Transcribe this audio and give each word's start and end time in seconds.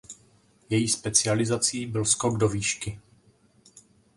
Její 0.69 0.87
specializací 0.87 1.85
byl 1.85 2.05
skok 2.05 2.37
do 2.37 2.49
výšky. 2.49 2.99